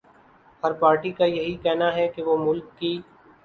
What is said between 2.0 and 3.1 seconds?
کہ وہ ملک کی